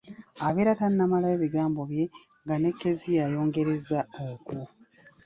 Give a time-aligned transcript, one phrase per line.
[0.47, 2.05] Abeera tannamalayo bigambo bye
[2.43, 4.57] nga ne Kezia ayongereza okwo.